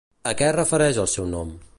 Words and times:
A 0.29 0.31
què 0.39 0.47
es 0.53 0.55
refereix 0.55 1.01
el 1.03 1.11
seu 1.17 1.29
nom? 1.35 1.53